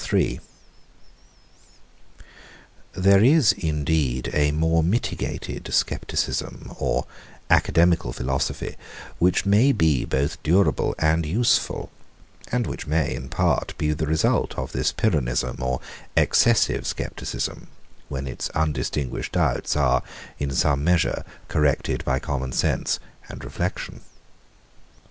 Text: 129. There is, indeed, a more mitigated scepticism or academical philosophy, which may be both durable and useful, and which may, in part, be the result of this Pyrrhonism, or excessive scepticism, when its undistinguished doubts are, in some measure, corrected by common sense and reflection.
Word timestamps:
129. 0.03 0.41
There 2.93 3.23
is, 3.23 3.51
indeed, 3.51 4.31
a 4.33 4.49
more 4.51 4.81
mitigated 4.81 5.71
scepticism 5.71 6.71
or 6.79 7.05
academical 7.51 8.11
philosophy, 8.11 8.77
which 9.19 9.45
may 9.45 9.71
be 9.71 10.03
both 10.03 10.41
durable 10.41 10.95
and 10.97 11.23
useful, 11.23 11.91
and 12.51 12.65
which 12.65 12.87
may, 12.87 13.13
in 13.13 13.29
part, 13.29 13.77
be 13.77 13.93
the 13.93 14.07
result 14.07 14.57
of 14.57 14.71
this 14.71 14.91
Pyrrhonism, 14.91 15.61
or 15.61 15.79
excessive 16.17 16.87
scepticism, 16.87 17.67
when 18.09 18.25
its 18.25 18.49
undistinguished 18.55 19.33
doubts 19.33 19.75
are, 19.75 20.01
in 20.39 20.49
some 20.49 20.83
measure, 20.83 21.23
corrected 21.47 22.03
by 22.03 22.17
common 22.17 22.51
sense 22.53 22.99
and 23.29 23.43
reflection. 23.43 24.01